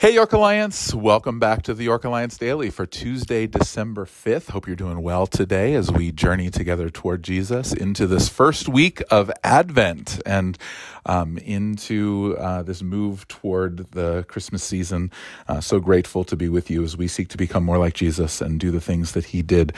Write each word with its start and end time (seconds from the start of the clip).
Hey, 0.00 0.14
York 0.14 0.32
Alliance. 0.32 0.94
Welcome 0.94 1.40
back 1.40 1.62
to 1.64 1.74
the 1.74 1.82
York 1.82 2.04
Alliance 2.04 2.38
Daily 2.38 2.70
for 2.70 2.86
Tuesday, 2.86 3.48
December 3.48 4.04
5th. 4.04 4.50
Hope 4.50 4.68
you're 4.68 4.76
doing 4.76 5.02
well 5.02 5.26
today 5.26 5.74
as 5.74 5.90
we 5.90 6.12
journey 6.12 6.50
together 6.50 6.88
toward 6.88 7.24
Jesus 7.24 7.72
into 7.72 8.06
this 8.06 8.28
first 8.28 8.68
week 8.68 9.02
of 9.10 9.28
Advent 9.42 10.22
and 10.24 10.56
um, 11.08 11.38
into 11.38 12.36
uh, 12.38 12.62
this 12.62 12.82
move 12.82 13.26
toward 13.26 13.90
the 13.92 14.24
Christmas 14.28 14.62
season. 14.62 15.10
Uh, 15.48 15.60
so 15.60 15.80
grateful 15.80 16.22
to 16.24 16.36
be 16.36 16.48
with 16.48 16.70
you 16.70 16.84
as 16.84 16.96
we 16.96 17.08
seek 17.08 17.28
to 17.28 17.36
become 17.36 17.64
more 17.64 17.78
like 17.78 17.94
Jesus 17.94 18.40
and 18.40 18.60
do 18.60 18.70
the 18.70 18.80
things 18.80 19.12
that 19.12 19.24
he 19.26 19.42
did 19.42 19.72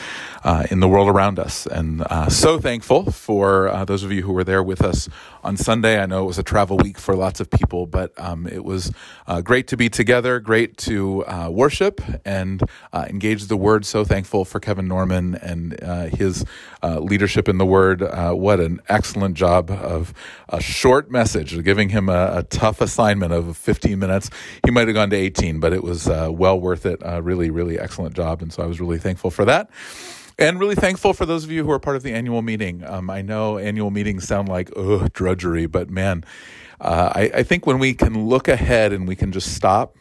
uh, 0.44 0.66
in 0.70 0.80
the 0.80 0.88
world 0.88 1.08
around 1.08 1.38
us. 1.38 1.66
And 1.66 2.02
uh, 2.02 2.28
so 2.28 2.58
thankful 2.58 3.10
for 3.12 3.68
uh, 3.68 3.84
those 3.84 4.02
of 4.02 4.12
you 4.12 4.22
who 4.22 4.32
were 4.32 4.44
there 4.44 4.62
with 4.62 4.82
us 4.82 5.08
on 5.42 5.56
Sunday. 5.56 6.00
I 6.02 6.06
know 6.06 6.24
it 6.24 6.26
was 6.26 6.38
a 6.38 6.42
travel 6.42 6.76
week 6.76 6.98
for 6.98 7.14
lots 7.14 7.40
of 7.40 7.48
people, 7.48 7.86
but 7.86 8.12
um, 8.18 8.46
it 8.46 8.64
was 8.64 8.92
uh, 9.26 9.40
great 9.40 9.68
to 9.68 9.76
be 9.76 9.88
together. 9.88 10.40
Great 10.40 10.76
to 10.78 11.24
worship 11.48 12.00
and 12.24 12.62
engage 12.92 13.46
the 13.46 13.56
Word. 13.56 13.86
So 13.86 14.04
thankful 14.04 14.44
for 14.44 14.58
Kevin 14.58 14.88
Norman 14.88 15.36
and 15.36 15.78
his 16.12 16.44
leadership 16.82 17.48
in 17.48 17.58
the 17.58 17.66
Word. 17.66 18.00
What 18.00 18.58
an 18.60 18.80
excellent 18.88 19.36
job 19.36 19.70
of 19.70 20.12
a 20.48 20.60
short 20.60 21.10
message, 21.10 21.19
giving 21.62 21.88
him 21.88 22.08
a, 22.08 22.38
a, 22.38 22.42
tough 22.42 22.80
assignment 22.80 23.32
of 23.32 23.56
15 23.56 23.98
minutes. 23.98 24.30
He 24.64 24.70
might 24.70 24.88
have 24.88 24.94
gone 24.94 25.10
to 25.10 25.16
18, 25.16 25.60
but 25.60 25.72
it 25.72 25.82
was 25.82 26.08
uh, 26.08 26.28
well 26.30 26.58
worth 26.58 26.86
it. 26.86 27.00
A 27.02 27.22
really, 27.22 27.50
really 27.50 27.78
excellent 27.78 28.14
job. 28.14 28.42
And 28.42 28.52
so 28.52 28.62
I 28.62 28.66
was 28.66 28.80
really 28.80 28.98
thankful 28.98 29.30
for 29.30 29.44
that 29.44 29.70
and 30.40 30.58
really 30.58 30.74
thankful 30.74 31.12
for 31.12 31.26
those 31.26 31.44
of 31.44 31.50
you 31.50 31.64
who 31.64 31.70
are 31.70 31.78
part 31.78 31.96
of 31.96 32.02
the 32.02 32.12
annual 32.12 32.40
meeting. 32.40 32.82
Um, 32.84 33.10
I 33.10 33.20
know 33.20 33.58
annual 33.58 33.90
meetings 33.90 34.26
sound 34.26 34.48
like 34.48 34.70
ugh, 34.74 35.12
drudgery, 35.12 35.66
but 35.66 35.90
man, 35.90 36.24
uh, 36.80 37.12
I, 37.14 37.30
I 37.34 37.42
think 37.42 37.66
when 37.66 37.78
we 37.78 37.92
can 37.92 38.26
look 38.26 38.48
ahead 38.48 38.92
and 38.92 39.06
we 39.06 39.14
can 39.14 39.32
just 39.32 39.54
stop 39.54 39.96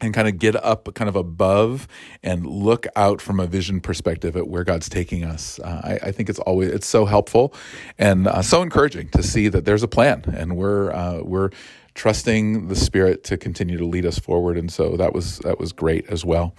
and 0.00 0.12
kind 0.12 0.26
of 0.26 0.38
get 0.38 0.56
up 0.56 0.92
kind 0.94 1.08
of 1.08 1.16
above 1.16 1.86
and 2.22 2.46
look 2.46 2.86
out 2.96 3.20
from 3.20 3.38
a 3.38 3.46
vision 3.46 3.80
perspective 3.80 4.36
at 4.36 4.48
where 4.48 4.64
God's 4.64 4.88
taking 4.88 5.24
us. 5.24 5.60
Uh, 5.60 5.80
I, 5.84 6.08
I, 6.08 6.12
think 6.12 6.28
it's 6.28 6.40
always 6.40 6.70
it's 6.70 6.86
so 6.86 7.04
helpful 7.04 7.54
and 7.98 8.26
uh, 8.26 8.42
so 8.42 8.62
encouraging 8.62 9.10
to 9.10 9.22
see 9.22 9.48
that 9.48 9.64
there's 9.64 9.84
a 9.84 9.88
plan 9.88 10.24
and 10.36 10.56
we're 10.56 10.92
uh, 10.92 11.20
we're 11.22 11.50
trusting 11.94 12.68
the 12.68 12.76
Spirit 12.76 13.22
to 13.24 13.36
continue 13.36 13.76
to 13.76 13.84
lead 13.84 14.06
us 14.06 14.18
forward. 14.18 14.56
And 14.56 14.72
so 14.72 14.96
that 14.96 15.12
was 15.12 15.38
that 15.40 15.58
was 15.58 15.72
great 15.72 16.06
as 16.08 16.24
well. 16.24 16.54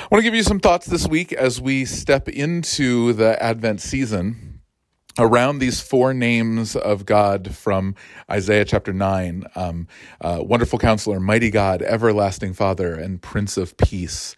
I 0.00 0.06
want 0.10 0.20
to 0.20 0.22
give 0.22 0.34
you 0.34 0.42
some 0.42 0.60
thoughts 0.60 0.86
this 0.86 1.06
week 1.08 1.32
as 1.32 1.60
we 1.60 1.84
step 1.84 2.28
into 2.28 3.12
the 3.12 3.40
Advent 3.42 3.80
season 3.80 4.49
around 5.20 5.58
these 5.58 5.80
four 5.80 6.14
names 6.14 6.74
of 6.74 7.04
God 7.04 7.54
from 7.54 7.94
Isaiah 8.30 8.64
chapter 8.64 8.92
9 8.92 9.44
um, 9.54 9.86
uh, 10.20 10.38
Wonderful 10.40 10.78
Counselor, 10.78 11.20
Mighty 11.20 11.50
God, 11.50 11.82
Everlasting 11.82 12.54
Father, 12.54 12.94
and 12.94 13.20
Prince 13.20 13.56
of 13.56 13.76
Peace. 13.76 14.34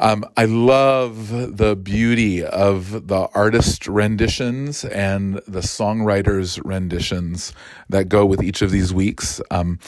Um, 0.00 0.24
I 0.36 0.44
love 0.44 1.56
the 1.56 1.74
beauty 1.74 2.44
of 2.44 3.08
the 3.08 3.28
artist 3.34 3.88
renditions 3.88 4.84
and 4.84 5.36
the 5.48 5.60
songwriters 5.60 6.60
renditions 6.64 7.52
that 7.88 8.08
go 8.08 8.24
with 8.24 8.40
each 8.42 8.62
of 8.62 8.70
these 8.70 8.94
weeks. 8.94 9.40
Um, 9.50 9.80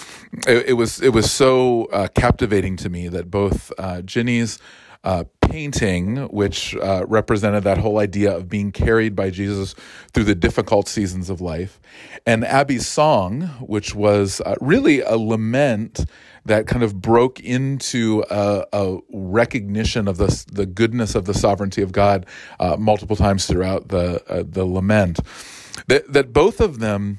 it, 0.48 0.70
it, 0.70 0.72
was 0.72 1.00
it 1.00 1.10
was 1.10 1.30
so 1.30 1.84
uh, 1.86 2.08
captivating 2.08 2.76
to 2.78 2.88
me 2.88 3.06
that 3.08 3.30
both 3.30 3.70
uh, 3.78 4.02
Ginny's 4.02 4.58
uh, 5.04 5.24
painting, 5.40 6.16
which 6.28 6.76
uh, 6.76 7.04
represented 7.08 7.64
that 7.64 7.78
whole 7.78 7.98
idea 7.98 8.34
of 8.34 8.48
being 8.48 8.70
carried 8.70 9.16
by 9.16 9.30
Jesus 9.30 9.74
through 10.12 10.24
the 10.24 10.34
difficult 10.34 10.88
seasons 10.88 11.28
of 11.28 11.40
life, 11.40 11.80
and 12.26 12.44
Abby's 12.44 12.86
song, 12.86 13.42
which 13.60 13.94
was 13.94 14.40
uh, 14.42 14.54
really 14.60 15.00
a 15.00 15.16
lament 15.16 16.04
that 16.46 16.66
kind 16.66 16.82
of 16.82 17.00
broke 17.00 17.40
into 17.40 18.24
a, 18.30 18.64
a, 18.72 18.98
recognition 19.12 20.08
of 20.08 20.16
the 20.16 20.44
the 20.52 20.66
goodness 20.66 21.14
of 21.14 21.24
the 21.26 21.34
sovereignty 21.34 21.82
of 21.82 21.92
God 21.92 22.26
uh, 22.58 22.76
multiple 22.78 23.16
times 23.16 23.46
throughout 23.46 23.88
the 23.88 24.22
uh, 24.28 24.44
the 24.46 24.64
lament. 24.64 25.20
That 25.88 26.12
that 26.12 26.32
both 26.32 26.60
of 26.60 26.78
them 26.78 27.18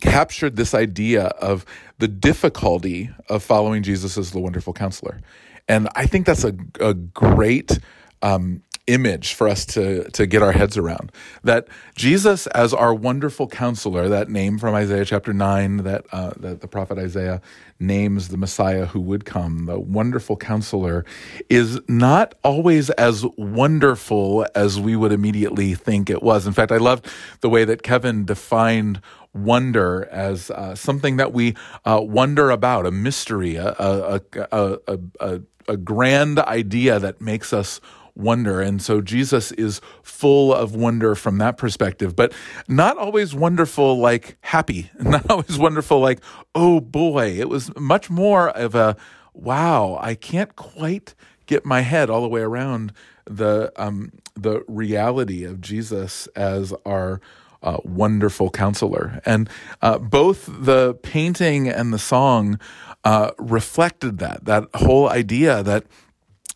captured 0.00 0.56
this 0.56 0.74
idea 0.74 1.24
of 1.24 1.64
the 1.98 2.08
difficulty 2.08 3.10
of 3.28 3.42
following 3.42 3.82
Jesus 3.82 4.16
as 4.16 4.30
the 4.30 4.38
wonderful 4.38 4.72
counselor. 4.72 5.20
And 5.68 5.88
I 5.94 6.06
think 6.06 6.26
that's 6.26 6.44
a, 6.44 6.54
a 6.80 6.94
great 6.94 7.78
um, 8.22 8.62
image 8.88 9.34
for 9.34 9.46
us 9.46 9.66
to, 9.66 10.10
to 10.10 10.26
get 10.26 10.42
our 10.42 10.52
heads 10.52 10.76
around. 10.76 11.12
That 11.44 11.68
Jesus, 11.94 12.46
as 12.48 12.74
our 12.74 12.94
wonderful 12.94 13.46
counselor, 13.46 14.08
that 14.08 14.28
name 14.30 14.58
from 14.58 14.74
Isaiah 14.74 15.04
chapter 15.04 15.32
9, 15.32 15.78
that, 15.78 16.06
uh, 16.10 16.32
that 16.38 16.62
the 16.62 16.68
prophet 16.68 16.98
Isaiah 16.98 17.40
names 17.78 18.28
the 18.28 18.36
Messiah 18.38 18.86
who 18.86 19.00
would 19.00 19.24
come, 19.24 19.66
the 19.66 19.78
wonderful 19.78 20.36
counselor, 20.36 21.04
is 21.48 21.78
not 21.86 22.34
always 22.42 22.90
as 22.90 23.24
wonderful 23.36 24.46
as 24.54 24.80
we 24.80 24.96
would 24.96 25.12
immediately 25.12 25.74
think 25.74 26.10
it 26.10 26.22
was. 26.22 26.46
In 26.46 26.54
fact, 26.54 26.72
I 26.72 26.78
loved 26.78 27.06
the 27.40 27.50
way 27.50 27.64
that 27.64 27.82
Kevin 27.82 28.24
defined 28.24 29.00
wonder 29.34 30.08
as 30.10 30.50
uh, 30.50 30.74
something 30.74 31.18
that 31.18 31.32
we 31.32 31.54
uh, 31.84 32.00
wonder 32.02 32.50
about, 32.50 32.86
a 32.86 32.90
mystery, 32.90 33.56
a, 33.56 33.68
a, 33.78 34.20
a, 34.50 34.78
a, 35.20 35.40
a 35.68 35.76
grand 35.76 36.38
idea 36.38 36.98
that 36.98 37.20
makes 37.20 37.52
us 37.52 37.80
wonder. 38.14 38.60
And 38.60 38.82
so 38.82 39.00
Jesus 39.00 39.52
is 39.52 39.80
full 40.02 40.52
of 40.52 40.74
wonder 40.74 41.14
from 41.14 41.38
that 41.38 41.56
perspective, 41.56 42.16
but 42.16 42.32
not 42.66 42.98
always 42.98 43.34
wonderful 43.34 43.98
like 43.98 44.36
happy, 44.40 44.90
not 45.00 45.30
always 45.30 45.56
wonderful 45.56 46.00
like, 46.00 46.20
oh 46.54 46.80
boy. 46.80 47.38
It 47.38 47.48
was 47.48 47.74
much 47.76 48.10
more 48.10 48.48
of 48.50 48.74
a 48.74 48.96
wow, 49.32 49.98
I 50.02 50.16
can't 50.16 50.56
quite 50.56 51.14
get 51.46 51.64
my 51.64 51.82
head 51.82 52.10
all 52.10 52.22
the 52.22 52.28
way 52.28 52.40
around 52.40 52.92
the 53.24 53.72
um, 53.76 54.12
the 54.34 54.64
reality 54.66 55.44
of 55.44 55.60
Jesus 55.60 56.26
as 56.28 56.72
our 56.84 57.20
uh, 57.62 57.78
wonderful 57.84 58.50
counselor. 58.50 59.20
And 59.24 59.48
uh, 59.82 59.98
both 59.98 60.46
the 60.48 60.94
painting 61.02 61.68
and 61.68 61.92
the 61.92 61.98
song 61.98 62.58
uh, 63.04 63.32
reflected 63.38 64.18
that, 64.18 64.44
that 64.44 64.64
whole 64.74 65.08
idea 65.08 65.62
that 65.62 65.84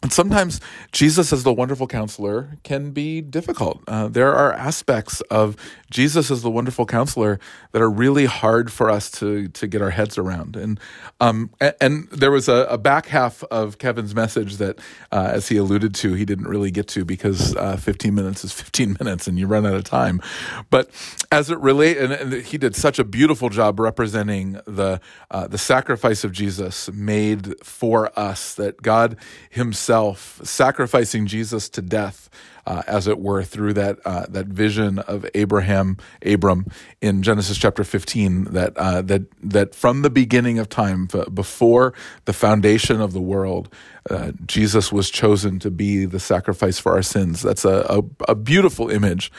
and 0.02 0.12
sometimes 0.12 0.60
Jesus, 0.90 1.32
as 1.32 1.44
the 1.44 1.52
wonderful 1.52 1.86
counselor, 1.86 2.58
can 2.64 2.90
be 2.90 3.20
difficult. 3.20 3.82
Uh, 3.86 4.08
there 4.08 4.34
are 4.34 4.52
aspects 4.52 5.20
of 5.22 5.56
Jesus 5.90 6.28
as 6.28 6.42
the 6.42 6.50
wonderful 6.50 6.86
counselor 6.86 7.38
that 7.70 7.80
are 7.80 7.90
really 7.90 8.24
hard 8.24 8.72
for 8.72 8.90
us 8.90 9.10
to 9.12 9.46
to 9.48 9.68
get 9.68 9.80
our 9.80 9.90
heads 9.90 10.18
around. 10.18 10.56
And 10.56 10.80
um, 11.20 11.50
and, 11.60 11.74
and 11.80 12.08
there 12.10 12.32
was 12.32 12.48
a, 12.48 12.66
a, 12.68 12.78
back 12.78 13.06
half 13.06 13.44
of 13.44 13.78
Kevin's 13.78 14.12
message 14.12 14.56
that, 14.56 14.80
uh, 15.12 15.30
as 15.32 15.48
he 15.48 15.56
alluded 15.56 15.94
to, 15.96 16.14
he 16.14 16.24
didn't 16.24 16.48
really 16.48 16.72
get 16.72 16.88
to 16.88 17.04
because 17.04 17.54
uh, 17.54 17.76
15 17.76 18.12
minutes 18.12 18.42
is 18.42 18.52
15 18.52 18.96
minutes, 19.00 19.28
and 19.28 19.38
you 19.38 19.46
run 19.46 19.64
out 19.64 19.74
of 19.74 19.84
time. 19.84 20.20
But 20.69 20.90
as 21.30 21.48
it 21.48 21.58
relate, 21.58 21.98
and, 21.98 22.12
and 22.12 22.32
he 22.32 22.58
did 22.58 22.74
such 22.74 22.98
a 22.98 23.04
beautiful 23.04 23.50
job 23.50 23.78
representing 23.78 24.58
the 24.66 25.00
uh, 25.30 25.46
the 25.46 25.58
sacrifice 25.58 26.24
of 26.24 26.32
Jesus 26.32 26.90
made 26.90 27.54
for 27.64 28.10
us 28.19 28.54
that 28.54 28.82
God 28.82 29.16
Himself 29.50 29.91
himself, 29.92 30.41
sacrificing 30.42 31.26
Jesus 31.26 31.69
to 31.69 31.82
death, 31.82 32.30
uh, 32.66 32.82
as 32.86 33.06
it 33.06 33.19
were, 33.19 33.42
through 33.44 33.75
that 33.75 33.98
uh, 34.06 34.25
that 34.28 34.47
vision 34.47 34.98
of 35.00 35.26
Abraham, 35.34 35.98
Abram 36.25 36.64
in 37.03 37.22
Genesis 37.22 37.58
chapter 37.58 37.84
fifteen. 37.84 38.44
That 38.44 38.72
uh, 38.78 39.02
that 39.02 39.22
that 39.42 39.75
from 39.75 40.00
the 40.02 40.08
beginning 40.08 40.58
of 40.58 40.69
time, 40.69 41.08
before 41.34 41.92
the 42.25 42.32
foundation 42.32 43.02
of 43.02 43.12
the 43.12 43.20
world, 43.20 43.69
uh, 44.08 44.32
Jesus 44.47 44.91
was 44.91 45.10
chosen 45.10 45.58
to 45.58 45.70
be 45.70 46.06
the 46.06 46.20
sacrifice 46.20 46.78
for 46.78 46.92
our 46.92 47.02
sins. 47.02 47.42
That's 47.42 47.66
a, 47.66 47.84
a, 47.91 48.32
a 48.32 48.34
beautiful 48.34 48.88
image. 48.91 49.31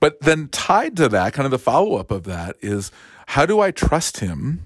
But 0.00 0.20
then 0.20 0.48
tied 0.48 0.96
to 0.96 1.08
that, 1.10 1.34
kind 1.34 1.44
of 1.44 1.50
the 1.50 1.58
follow 1.58 1.96
up 1.96 2.10
of 2.10 2.24
that 2.24 2.56
is 2.62 2.90
how 3.26 3.44
do 3.44 3.60
I 3.60 3.72
trust 3.72 4.20
Him? 4.20 4.62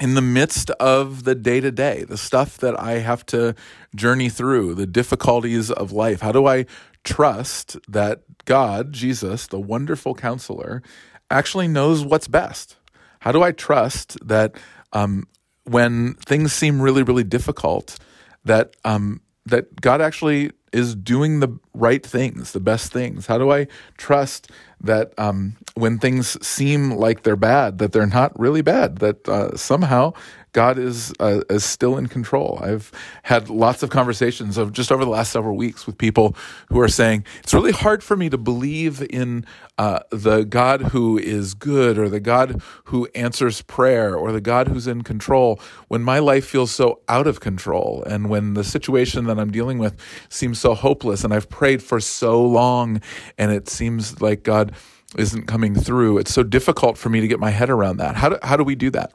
In 0.00 0.14
the 0.14 0.22
midst 0.22 0.70
of 0.70 1.24
the 1.24 1.34
day 1.34 1.60
to 1.60 1.70
day, 1.70 2.04
the 2.04 2.18
stuff 2.18 2.58
that 2.58 2.78
I 2.78 2.98
have 2.98 3.24
to 3.26 3.54
journey 3.94 4.28
through, 4.28 4.74
the 4.74 4.86
difficulties 4.86 5.70
of 5.70 5.92
life? 5.92 6.20
How 6.20 6.32
do 6.32 6.46
I 6.46 6.66
trust 7.04 7.76
that 7.88 8.22
God, 8.44 8.92
Jesus, 8.92 9.46
the 9.46 9.60
wonderful 9.60 10.14
counselor, 10.14 10.82
actually 11.30 11.68
knows 11.68 12.04
what's 12.04 12.28
best? 12.28 12.76
How 13.20 13.32
do 13.32 13.42
I 13.42 13.52
trust 13.52 14.18
that 14.26 14.56
um, 14.92 15.26
when 15.64 16.14
things 16.14 16.52
seem 16.52 16.80
really, 16.80 17.02
really 17.02 17.24
difficult, 17.24 17.98
that 18.44 18.76
um, 18.84 19.20
that 19.46 19.80
God 19.80 20.00
actually 20.00 20.52
is 20.74 20.94
doing 20.94 21.40
the 21.40 21.48
right 21.72 22.04
things, 22.04 22.52
the 22.52 22.60
best 22.60 22.92
things? 22.92 23.26
How 23.26 23.38
do 23.38 23.50
I 23.50 23.68
trust 23.96 24.50
that 24.80 25.12
um, 25.18 25.56
when 25.74 25.98
things 25.98 26.36
seem 26.46 26.90
like 26.90 27.22
they're 27.22 27.36
bad, 27.36 27.78
that 27.78 27.92
they're 27.92 28.06
not 28.06 28.38
really 28.38 28.62
bad, 28.62 28.98
that 28.98 29.28
uh, 29.28 29.56
somehow 29.56 30.12
God 30.54 30.78
is 30.78 31.12
uh, 31.20 31.42
is 31.50 31.64
still 31.64 31.98
in 31.98 32.06
control. 32.06 32.58
I've 32.62 32.90
had 33.24 33.50
lots 33.50 33.82
of 33.82 33.90
conversations 33.90 34.56
of 34.56 34.72
just 34.72 34.90
over 34.90 35.04
the 35.04 35.10
last 35.10 35.32
several 35.32 35.56
weeks 35.56 35.86
with 35.86 35.98
people 35.98 36.36
who 36.68 36.80
are 36.80 36.88
saying 36.88 37.26
it's 37.42 37.52
really 37.52 37.72
hard 37.72 38.02
for 38.02 38.16
me 38.16 38.30
to 38.30 38.38
believe 38.38 39.02
in 39.10 39.44
uh, 39.78 39.98
the 40.10 40.44
God 40.44 40.80
who 40.80 41.18
is 41.18 41.54
good 41.54 41.98
or 41.98 42.08
the 42.08 42.20
God 42.20 42.62
who 42.84 43.08
answers 43.16 43.62
prayer 43.62 44.16
or 44.16 44.30
the 44.30 44.40
God 44.40 44.68
who's 44.68 44.86
in 44.86 45.02
control 45.02 45.60
when 45.88 46.04
my 46.04 46.20
life 46.20 46.46
feels 46.46 46.70
so 46.70 47.00
out 47.08 47.26
of 47.26 47.40
control 47.40 48.04
and 48.06 48.30
when 48.30 48.54
the 48.54 48.64
situation 48.64 49.24
that 49.24 49.40
I'm 49.40 49.50
dealing 49.50 49.78
with 49.78 49.96
seems 50.28 50.60
so 50.60 50.74
hopeless 50.74 51.24
and 51.24 51.34
I've 51.34 51.48
prayed 51.48 51.82
for 51.82 51.98
so 51.98 52.40
long 52.40 53.00
and 53.36 53.50
it 53.50 53.68
seems 53.68 54.22
like 54.22 54.44
God 54.44 54.72
isn't 55.18 55.46
coming 55.46 55.74
through. 55.74 56.18
It's 56.18 56.32
so 56.32 56.44
difficult 56.44 56.96
for 56.96 57.08
me 57.08 57.20
to 57.20 57.26
get 57.26 57.40
my 57.40 57.50
head 57.50 57.70
around 57.70 57.96
that. 57.96 58.14
How 58.14 58.28
do, 58.28 58.38
how 58.42 58.56
do 58.56 58.62
we 58.62 58.76
do 58.76 58.90
that? 58.90 59.12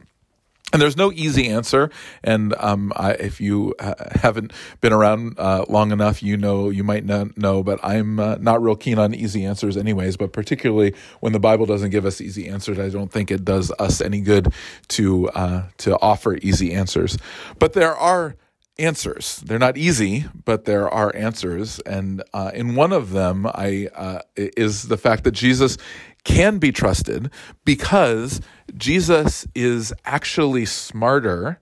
And 0.71 0.81
there's 0.81 0.97
no 0.97 1.11
easy 1.11 1.47
answer. 1.47 1.89
And 2.23 2.53
um, 2.59 2.93
I, 2.95 3.13
if 3.13 3.41
you 3.41 3.73
uh, 3.79 3.95
haven't 4.11 4.53
been 4.81 4.93
around 4.93 5.39
uh, 5.39 5.65
long 5.67 5.91
enough, 5.91 6.21
you 6.21 6.37
know, 6.37 6.69
you 6.69 6.83
might 6.83 7.05
not 7.05 7.37
know, 7.37 7.63
but 7.63 7.79
I'm 7.83 8.19
uh, 8.19 8.35
not 8.35 8.61
real 8.61 8.75
keen 8.75 8.99
on 8.99 9.15
easy 9.15 9.45
answers, 9.45 9.77
anyways. 9.77 10.15
But 10.15 10.31
particularly 10.31 10.93
when 11.21 11.33
the 11.33 11.39
Bible 11.39 11.65
doesn't 11.65 11.89
give 11.89 12.05
us 12.05 12.21
easy 12.21 12.47
answers, 12.47 12.77
I 12.77 12.89
don't 12.89 13.11
think 13.11 13.31
it 13.31 13.43
does 13.43 13.71
us 13.79 13.99
any 13.99 14.21
good 14.21 14.53
to 14.89 15.29
uh, 15.29 15.63
to 15.77 15.97
offer 15.99 16.35
easy 16.35 16.73
answers. 16.73 17.17
But 17.57 17.73
there 17.73 17.95
are 17.95 18.35
answers. 18.79 19.37
They're 19.45 19.59
not 19.59 19.77
easy, 19.77 20.25
but 20.45 20.65
there 20.65 20.89
are 20.89 21.13
answers. 21.15 21.79
And 21.79 22.23
uh, 22.33 22.51
in 22.53 22.75
one 22.75 22.93
of 22.93 23.11
them, 23.11 23.45
I 23.45 23.89
uh, 23.93 24.21
is 24.35 24.87
the 24.87 24.97
fact 24.97 25.25
that 25.25 25.31
Jesus 25.31 25.77
can 26.23 26.57
be 26.57 26.71
trusted 26.71 27.29
because 27.65 28.41
Jesus 28.75 29.47
is 29.55 29.93
actually 30.05 30.65
smarter 30.65 31.59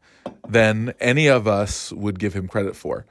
than 0.47 0.93
any 0.99 1.27
of 1.27 1.47
us 1.47 1.91
would 1.93 2.19
give 2.19 2.33
him 2.33 2.47
credit 2.47 2.75
for. 2.75 3.05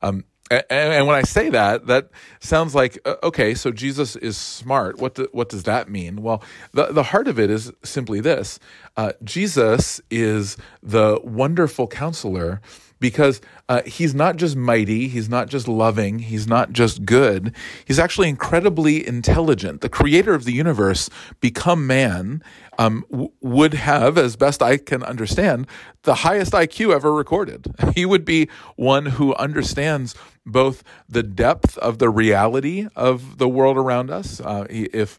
Um, 0.00 0.24
and, 0.50 0.64
and, 0.70 1.06
when 1.06 1.16
I 1.16 1.22
say 1.22 1.48
that, 1.50 1.86
that 1.86 2.10
sounds 2.40 2.74
like 2.74 2.98
uh, 3.06 3.14
okay. 3.22 3.54
So 3.54 3.70
Jesus 3.70 4.16
is 4.16 4.36
smart. 4.36 4.98
What 4.98 5.14
do, 5.14 5.28
what 5.32 5.48
does 5.48 5.62
that 5.62 5.88
mean? 5.88 6.22
Well, 6.22 6.42
the 6.72 6.92
the 6.92 7.04
heart 7.04 7.26
of 7.26 7.38
it 7.38 7.48
is 7.48 7.72
simply 7.82 8.20
this: 8.20 8.58
uh, 8.96 9.12
Jesus 9.24 10.00
is 10.10 10.58
the 10.82 11.18
wonderful 11.24 11.86
counselor 11.86 12.60
because 13.02 13.40
uh, 13.68 13.82
he's 13.82 14.14
not 14.14 14.36
just 14.36 14.54
mighty, 14.54 15.08
he's 15.08 15.28
not 15.28 15.48
just 15.48 15.66
loving, 15.66 16.20
he's 16.20 16.46
not 16.46 16.72
just 16.72 17.04
good, 17.04 17.54
he's 17.84 17.98
actually 17.98 18.28
incredibly 18.28 19.04
intelligent. 19.06 19.80
The 19.80 19.88
creator 19.88 20.34
of 20.34 20.44
the 20.44 20.52
universe, 20.52 21.10
become 21.40 21.84
man, 21.84 22.44
um, 22.78 23.04
w- 23.10 23.32
would 23.40 23.74
have, 23.74 24.16
as 24.16 24.36
best 24.36 24.62
I 24.62 24.76
can 24.76 25.02
understand, 25.02 25.66
the 26.04 26.14
highest 26.14 26.52
IQ 26.52 26.94
ever 26.94 27.12
recorded. 27.12 27.66
He 27.94 28.06
would 28.06 28.24
be 28.24 28.48
one 28.76 29.04
who 29.04 29.34
understands 29.34 30.14
both 30.46 30.82
the 31.08 31.22
depth 31.22 31.76
of 31.78 31.98
the 31.98 32.08
reality 32.08 32.86
of 32.96 33.36
the 33.38 33.48
world 33.48 33.76
around 33.76 34.10
us. 34.10 34.40
Uh, 34.40 34.66
if 34.70 35.18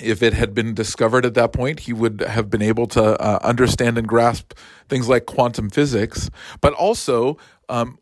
if 0.00 0.22
it 0.22 0.34
had 0.34 0.54
been 0.54 0.74
discovered 0.74 1.26
at 1.26 1.34
that 1.34 1.52
point, 1.52 1.80
he 1.80 1.92
would 1.92 2.20
have 2.20 2.50
been 2.50 2.62
able 2.62 2.86
to 2.88 3.02
uh, 3.20 3.38
understand 3.42 3.98
and 3.98 4.06
grasp 4.06 4.54
things 4.88 5.08
like 5.08 5.26
quantum 5.26 5.70
physics, 5.70 6.30
but 6.60 6.72
also 6.72 7.36
um, 7.68 7.98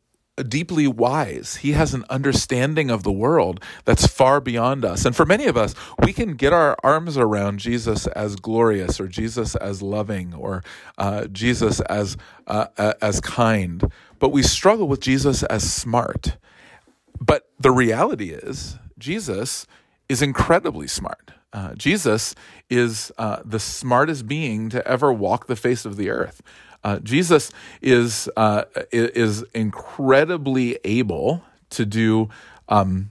deeply 0.49 0.87
wise. 0.87 1.57
He 1.57 1.73
has 1.73 1.95
an 1.95 2.05
understanding 2.11 2.91
of 2.91 3.03
the 3.03 3.13
world 3.13 3.63
that's 3.85 4.07
far 4.07 4.41
beyond 4.41 4.85
us. 4.85 5.05
And 5.05 5.17
for 5.17 5.25
many 5.25 5.47
of 5.47 5.57
us, 5.57 5.75
we 6.05 6.13
can 6.13 6.35
get 6.35 6.53
our 6.53 6.77
arms 6.83 7.17
around 7.17 7.59
Jesus 7.59 8.07
as 8.09 8.37
glorious, 8.37 9.01
or 9.01 9.09
Jesus 9.09 9.57
as 9.57 9.83
loving, 9.83 10.35
or 10.35 10.63
uh, 10.99 11.27
Jesus 11.27 11.81
as 11.81 12.17
uh, 12.47 12.67
as 13.01 13.21
kind, 13.21 13.91
but 14.19 14.29
we 14.29 14.43
struggle 14.43 14.87
with 14.87 15.01
Jesus 15.01 15.43
as 15.45 15.71
smart. 15.71 16.37
But 17.21 17.49
the 17.59 17.71
reality 17.71 18.31
is, 18.31 18.79
Jesus 18.99 19.67
is 20.09 20.23
incredibly 20.23 20.87
smart. 20.87 21.33
Uh, 21.57 21.75
Jesus 21.75 22.35
is 22.69 23.11
uh, 23.17 23.39
the 23.43 23.59
smartest 23.59 24.29
being 24.29 24.69
to 24.69 24.87
ever 24.87 25.11
walk 25.11 25.47
the 25.47 25.57
face 25.57 25.87
of 25.87 25.97
the 25.97 26.11
earth. 26.11 26.43
Uh, 26.85 26.99
Jesus 26.99 27.51
is 27.81 28.29
uh, 28.37 28.65
is 28.93 29.43
incredibly 29.55 30.79
able 30.85 31.43
to 31.71 31.87
do 31.87 32.29
um, 32.69 33.11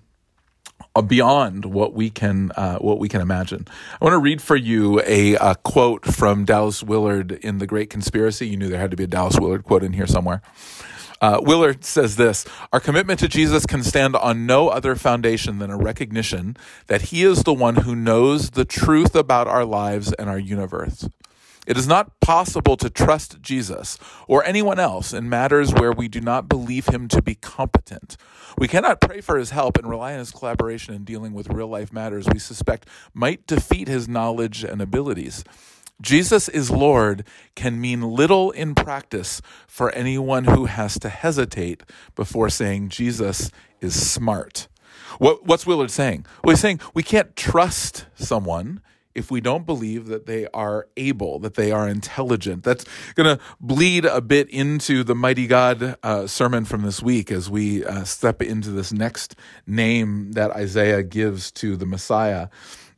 beyond 1.07 1.65
what 1.65 1.93
we 1.93 2.11
can 2.11 2.51
uh, 2.55 2.77
what 2.77 2.99
we 2.99 3.09
can 3.09 3.19
imagine. 3.19 3.67
I 3.99 4.05
want 4.05 4.13
to 4.13 4.19
read 4.19 4.43
for 4.43 4.55
you 4.55 5.01
a, 5.01 5.33
a, 5.35 5.55
quote 5.55 6.05
from 6.05 6.45
Dallas 6.45 6.83
Willard 6.83 7.31
in 7.31 7.57
The 7.57 7.65
Great 7.65 7.89
Conspiracy. 7.89 8.47
You 8.47 8.57
knew 8.57 8.69
there 8.69 8.79
had 8.79 8.91
to 8.91 8.97
be 8.97 9.05
a 9.05 9.07
Dallas 9.07 9.39
Willard 9.39 9.63
quote 9.63 9.83
in 9.83 9.93
here 9.93 10.07
somewhere. 10.07 10.43
Uh, 11.21 11.39
Willard 11.41 11.85
says 11.85 12.15
this 12.17 12.45
Our 12.73 12.79
commitment 12.79 13.19
to 13.21 13.27
Jesus 13.27 13.65
can 13.65 13.83
stand 13.83 14.15
on 14.15 14.45
no 14.45 14.69
other 14.69 14.95
foundation 14.95 15.59
than 15.59 15.69
a 15.71 15.77
recognition 15.77 16.57
that 16.87 17.03
he 17.03 17.23
is 17.23 17.43
the 17.43 17.53
one 17.53 17.77
who 17.77 17.95
knows 17.95 18.51
the 18.51 18.65
truth 18.65 19.15
about 19.15 19.47
our 19.47 19.65
lives 19.65 20.13
and 20.13 20.29
our 20.29 20.39
universe. 20.39 21.07
It 21.65 21.77
is 21.77 21.87
not 21.87 22.19
possible 22.19 22.77
to 22.77 22.91
trust 22.91 23.41
Jesus 23.41 23.97
or 24.27 24.45
anyone 24.45 24.77
else 24.77 25.13
in 25.13 25.27
matters 25.29 25.73
where 25.73 25.91
we 25.91 26.07
do 26.07 26.21
not 26.21 26.47
believe 26.47 26.87
him 26.87 27.07
to 27.07 27.23
be 27.23 27.33
competent. 27.33 28.17
We 28.57 28.67
cannot 28.67 29.01
pray 29.01 29.19
for 29.21 29.37
his 29.37 29.49
help 29.49 29.77
and 29.77 29.89
rely 29.89 30.13
on 30.13 30.19
his 30.19 30.31
collaboration 30.31 30.93
in 30.93 31.03
dealing 31.03 31.33
with 31.33 31.49
real 31.49 31.67
life 31.67 31.91
matters 31.91 32.27
we 32.31 32.39
suspect 32.39 32.87
might 33.15 33.47
defeat 33.47 33.87
his 33.87 34.07
knowledge 34.07 34.63
and 34.63 34.79
abilities. 34.79 35.43
Jesus 36.01 36.49
is 36.49 36.69
Lord 36.69 37.25
can 37.55 37.79
mean 37.79 38.01
little 38.01 38.51
in 38.51 38.75
practice 38.75 39.41
for 39.67 39.91
anyone 39.91 40.45
who 40.45 40.65
has 40.65 40.99
to 40.99 41.09
hesitate 41.09 41.83
before 42.15 42.49
saying 42.49 42.89
Jesus 42.89 43.51
is 43.81 44.09
smart. 44.09 44.67
What, 45.19 45.45
what's 45.45 45.65
Willard 45.65 45.91
saying? 45.91 46.25
Well, 46.43 46.55
he's 46.55 46.61
saying 46.61 46.81
we 46.93 47.03
can't 47.03 47.35
trust 47.35 48.05
someone 48.15 48.81
if 49.15 49.31
we 49.31 49.39
don't 49.39 49.65
believe 49.65 50.07
that 50.07 50.25
they 50.25 50.45
are 50.53 50.87
able, 50.97 51.39
that 51.39 51.53
they 51.53 51.71
are 51.71 51.87
intelligent. 51.87 52.63
That's 52.63 52.83
going 53.15 53.37
to 53.37 53.43
bleed 53.61 54.03
a 54.03 54.19
bit 54.19 54.49
into 54.49 55.05
the 55.05 55.15
Mighty 55.15 55.47
God 55.47 55.95
uh, 56.03 56.27
sermon 56.27 56.65
from 56.65 56.81
this 56.81 57.01
week 57.01 57.31
as 57.31 57.49
we 57.49 57.85
uh, 57.85 58.03
step 58.03 58.41
into 58.41 58.71
this 58.71 58.91
next 58.91 59.35
name 59.65 60.33
that 60.33 60.51
Isaiah 60.51 61.01
gives 61.01 61.49
to 61.53 61.77
the 61.77 61.85
Messiah. 61.85 62.49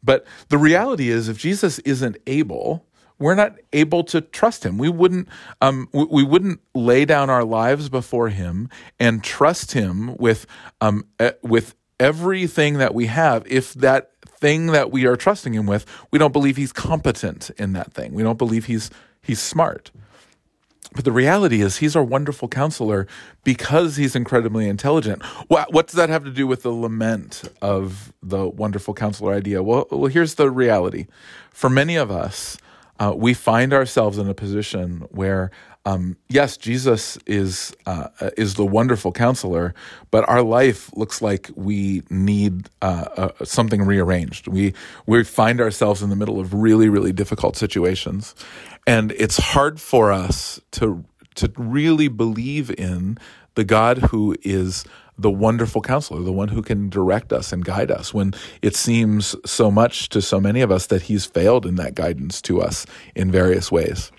But 0.03 0.25
the 0.49 0.57
reality 0.57 1.09
is, 1.09 1.29
if 1.29 1.37
Jesus 1.37 1.79
isn't 1.79 2.17
able, 2.27 2.85
we're 3.19 3.35
not 3.35 3.55
able 3.73 4.03
to 4.05 4.21
trust 4.21 4.65
him. 4.65 4.77
We 4.77 4.89
wouldn't 4.89 5.27
um, 5.61 5.89
we 5.91 6.23
wouldn't 6.23 6.61
lay 6.73 7.05
down 7.05 7.29
our 7.29 7.43
lives 7.43 7.89
before 7.89 8.29
him 8.29 8.69
and 8.99 9.23
trust 9.23 9.71
him 9.71 10.15
with 10.17 10.45
um, 10.81 11.05
with 11.41 11.75
everything 11.99 12.77
that 12.77 12.93
we 12.93 13.07
have 13.07 13.45
if 13.47 13.73
that 13.73 14.11
thing 14.23 14.67
that 14.67 14.91
we 14.91 15.07
are 15.07 15.15
trusting 15.15 15.55
him 15.55 15.65
with 15.65 15.83
we 16.11 16.19
don't 16.19 16.31
believe 16.31 16.57
he's 16.57 16.71
competent 16.71 17.49
in 17.57 17.73
that 17.73 17.91
thing. 17.93 18.13
We 18.13 18.23
don't 18.23 18.37
believe 18.37 18.65
he's 18.65 18.91
he's 19.21 19.39
smart. 19.39 19.91
But 20.93 21.05
the 21.05 21.11
reality 21.11 21.61
is, 21.61 21.77
he's 21.77 21.95
our 21.95 22.03
wonderful 22.03 22.47
counselor 22.47 23.07
because 23.43 23.97
he's 23.97 24.15
incredibly 24.15 24.67
intelligent. 24.67 25.21
What, 25.47 25.73
what, 25.73 25.87
does 25.87 25.95
that 25.95 26.09
have 26.09 26.23
to 26.23 26.31
do 26.31 26.47
with 26.47 26.63
the 26.63 26.71
lament 26.71 27.43
of 27.61 28.13
the 28.23 28.47
wonderful 28.47 28.93
counselor 28.93 29.33
idea? 29.33 29.61
Well, 29.61 29.87
well 29.91 30.07
here's 30.07 30.35
the 30.35 30.49
reality. 30.49 31.07
For 31.51 31.69
many 31.69 31.97
of 31.97 32.09
us, 32.09 32.57
uh, 32.99 33.13
we 33.15 33.33
find 33.33 33.73
ourselves 33.73 34.17
in 34.17 34.29
a 34.29 34.33
position 34.33 35.05
where, 35.11 35.51
um, 35.87 36.17
yes, 36.27 36.57
Jesus 36.57 37.17
is 37.25 37.73
uh, 37.85 38.09
is 38.35 38.55
the 38.55 38.65
wonderful 38.65 39.13
counselor, 39.13 39.73
but 40.11 40.27
our 40.27 40.41
life 40.41 40.91
looks 40.97 41.21
like 41.21 41.49
we 41.55 42.03
need 42.09 42.69
uh, 42.81 43.05
uh, 43.15 43.45
something 43.45 43.81
rearranged. 43.83 44.49
We 44.49 44.73
we 45.05 45.23
find 45.23 45.61
ourselves 45.61 46.01
in 46.01 46.09
the 46.09 46.17
middle 46.17 46.41
of 46.41 46.53
really 46.53 46.89
really 46.89 47.13
difficult 47.13 47.55
situations, 47.55 48.35
and 48.85 49.13
it's 49.13 49.37
hard 49.37 49.79
for 49.79 50.11
us 50.11 50.59
to 50.71 51.05
to 51.35 51.49
really 51.55 52.09
believe 52.09 52.69
in 52.77 53.17
the 53.55 53.63
God 53.63 53.99
who 54.11 54.35
is 54.41 54.83
the 55.17 55.31
wonderful 55.31 55.81
counselor, 55.81 56.21
the 56.21 56.33
one 56.33 56.49
who 56.49 56.61
can 56.61 56.89
direct 56.89 57.31
us 57.31 57.53
and 57.53 57.63
guide 57.63 57.91
us 57.91 58.13
when 58.13 58.33
it 58.61 58.75
seems 58.75 59.37
so 59.45 59.71
much 59.71 60.09
to 60.09 60.21
so 60.21 60.41
many 60.41 60.59
of 60.59 60.69
us 60.69 60.87
that 60.87 61.03
he's 61.03 61.25
failed 61.25 61.65
in 61.65 61.75
that 61.75 61.95
guidance 61.95 62.41
to 62.41 62.61
us 62.61 62.85
in 63.15 63.31
various 63.31 63.71
ways. 63.71 64.11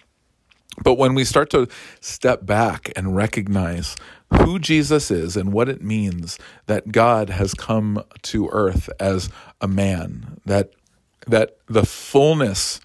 But 0.82 0.94
when 0.94 1.14
we 1.14 1.24
start 1.24 1.50
to 1.50 1.68
step 2.00 2.46
back 2.46 2.92
and 2.96 3.16
recognize 3.16 3.96
who 4.42 4.58
Jesus 4.58 5.10
is 5.10 5.36
and 5.36 5.52
what 5.52 5.68
it 5.68 5.82
means 5.82 6.38
that 6.66 6.92
God 6.92 7.30
has 7.30 7.54
come 7.54 8.02
to 8.22 8.48
earth 8.52 8.90
as 9.00 9.30
a 9.60 9.68
man, 9.68 10.40
that 10.44 10.72
that 11.26 11.58
the 11.66 11.84
fullness 11.84 12.80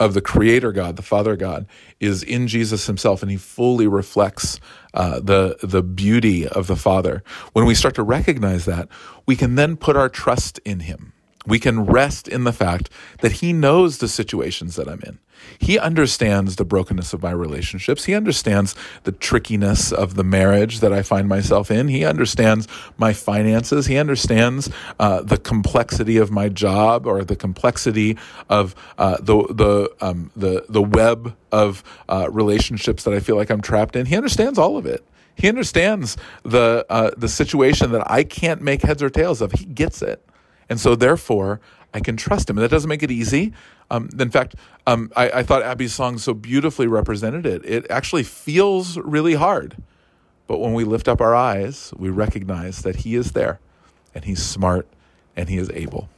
of 0.00 0.14
the 0.14 0.20
creator 0.20 0.72
God, 0.72 0.96
the 0.96 1.02
Father 1.02 1.36
God, 1.36 1.66
is 2.00 2.22
in 2.22 2.46
Jesus 2.46 2.86
himself, 2.86 3.22
and 3.22 3.30
he 3.30 3.36
fully 3.36 3.86
reflects 3.86 4.60
uh, 4.94 5.20
the, 5.20 5.56
the 5.62 5.82
beauty 5.82 6.46
of 6.46 6.66
the 6.66 6.76
Father. 6.76 7.22
When 7.52 7.66
we 7.66 7.74
start 7.74 7.94
to 7.96 8.02
recognize 8.02 8.64
that, 8.66 8.88
we 9.26 9.36
can 9.36 9.56
then 9.56 9.76
put 9.76 9.96
our 9.96 10.08
trust 10.08 10.58
in 10.64 10.80
him. 10.80 11.12
We 11.48 11.58
can 11.58 11.84
rest 11.84 12.28
in 12.28 12.44
the 12.44 12.52
fact 12.52 12.90
that 13.20 13.32
He 13.32 13.52
knows 13.52 13.98
the 13.98 14.08
situations 14.08 14.76
that 14.76 14.88
I'm 14.88 15.00
in. 15.00 15.18
He 15.58 15.78
understands 15.78 16.56
the 16.56 16.64
brokenness 16.64 17.12
of 17.12 17.22
my 17.22 17.30
relationships. 17.30 18.04
He 18.04 18.14
understands 18.14 18.74
the 19.04 19.12
trickiness 19.12 19.92
of 19.92 20.14
the 20.14 20.24
marriage 20.24 20.80
that 20.80 20.92
I 20.92 21.02
find 21.02 21.28
myself 21.28 21.70
in. 21.70 21.88
He 21.88 22.04
understands 22.04 22.68
my 22.96 23.12
finances. 23.12 23.86
He 23.86 23.96
understands 23.96 24.70
uh, 24.98 25.22
the 25.22 25.38
complexity 25.38 26.16
of 26.16 26.30
my 26.30 26.48
job 26.48 27.06
or 27.06 27.24
the 27.24 27.36
complexity 27.36 28.16
of 28.48 28.74
uh, 28.98 29.18
the 29.20 29.46
the 29.50 29.90
um, 30.00 30.30
the 30.36 30.64
the 30.68 30.82
web 30.82 31.36
of 31.52 31.82
uh, 32.08 32.28
relationships 32.30 33.04
that 33.04 33.14
I 33.14 33.20
feel 33.20 33.36
like 33.36 33.50
I'm 33.50 33.60
trapped 33.62 33.96
in. 33.96 34.06
He 34.06 34.16
understands 34.16 34.58
all 34.58 34.76
of 34.76 34.86
it. 34.86 35.04
He 35.34 35.48
understands 35.48 36.16
the 36.42 36.84
uh, 36.90 37.12
the 37.16 37.28
situation 37.28 37.92
that 37.92 38.10
I 38.10 38.24
can't 38.24 38.60
make 38.60 38.82
heads 38.82 39.02
or 39.02 39.10
tails 39.10 39.40
of. 39.40 39.52
He 39.52 39.64
gets 39.64 40.02
it. 40.02 40.24
And 40.68 40.78
so, 40.80 40.94
therefore, 40.94 41.60
I 41.94 42.00
can 42.00 42.16
trust 42.16 42.50
him. 42.50 42.58
And 42.58 42.64
that 42.64 42.70
doesn't 42.70 42.88
make 42.88 43.02
it 43.02 43.10
easy. 43.10 43.52
Um, 43.90 44.10
in 44.18 44.30
fact, 44.30 44.54
um, 44.86 45.10
I, 45.16 45.30
I 45.30 45.42
thought 45.42 45.62
Abby's 45.62 45.94
song 45.94 46.18
so 46.18 46.34
beautifully 46.34 46.86
represented 46.86 47.46
it. 47.46 47.64
It 47.64 47.86
actually 47.90 48.22
feels 48.22 48.98
really 48.98 49.34
hard. 49.34 49.76
But 50.46 50.58
when 50.58 50.74
we 50.74 50.84
lift 50.84 51.08
up 51.08 51.20
our 51.20 51.34
eyes, 51.34 51.92
we 51.96 52.08
recognize 52.08 52.82
that 52.82 52.96
He 52.96 53.14
is 53.14 53.32
there 53.32 53.60
and 54.14 54.24
He's 54.24 54.42
smart 54.42 54.86
and 55.36 55.48
He 55.48 55.58
is 55.58 55.70
able. 55.70 56.08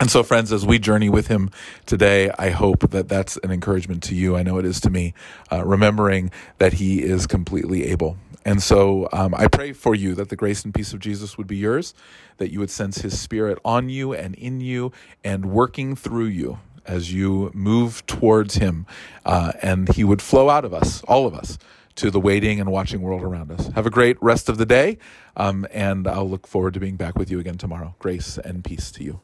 And 0.00 0.10
so, 0.10 0.22
friends, 0.22 0.52
as 0.52 0.64
we 0.64 0.78
journey 0.78 1.08
with 1.08 1.26
him 1.26 1.50
today, 1.84 2.30
I 2.38 2.50
hope 2.50 2.90
that 2.90 3.08
that's 3.08 3.36
an 3.38 3.50
encouragement 3.50 4.02
to 4.04 4.14
you. 4.14 4.36
I 4.36 4.44
know 4.44 4.58
it 4.58 4.64
is 4.64 4.80
to 4.82 4.90
me, 4.90 5.12
uh, 5.50 5.64
remembering 5.64 6.30
that 6.58 6.74
he 6.74 7.02
is 7.02 7.26
completely 7.26 7.86
able. 7.86 8.16
And 8.44 8.62
so 8.62 9.08
um, 9.12 9.34
I 9.34 9.48
pray 9.48 9.72
for 9.72 9.94
you 9.94 10.14
that 10.14 10.30
the 10.30 10.36
grace 10.36 10.64
and 10.64 10.72
peace 10.72 10.92
of 10.92 11.00
Jesus 11.00 11.36
would 11.36 11.46
be 11.46 11.56
yours, 11.56 11.94
that 12.38 12.50
you 12.52 12.60
would 12.60 12.70
sense 12.70 12.98
his 12.98 13.18
spirit 13.18 13.58
on 13.64 13.88
you 13.88 14.14
and 14.14 14.34
in 14.36 14.60
you 14.60 14.92
and 15.22 15.46
working 15.46 15.94
through 15.96 16.26
you 16.26 16.58
as 16.86 17.12
you 17.12 17.50
move 17.52 18.06
towards 18.06 18.54
him, 18.54 18.86
uh, 19.26 19.52
and 19.60 19.94
he 19.94 20.04
would 20.04 20.22
flow 20.22 20.48
out 20.48 20.64
of 20.64 20.72
us, 20.72 21.02
all 21.02 21.26
of 21.26 21.34
us, 21.34 21.58
to 21.96 22.10
the 22.10 22.20
waiting 22.20 22.58
and 22.60 22.72
watching 22.72 23.02
world 23.02 23.22
around 23.22 23.50
us. 23.50 23.66
Have 23.74 23.84
a 23.84 23.90
great 23.90 24.16
rest 24.22 24.48
of 24.48 24.56
the 24.56 24.64
day, 24.64 24.96
um, 25.36 25.66
and 25.70 26.08
I'll 26.08 26.28
look 26.28 26.46
forward 26.46 26.72
to 26.74 26.80
being 26.80 26.96
back 26.96 27.18
with 27.18 27.30
you 27.30 27.38
again 27.40 27.58
tomorrow. 27.58 27.94
Grace 27.98 28.38
and 28.38 28.64
peace 28.64 28.90
to 28.92 29.04
you. 29.04 29.20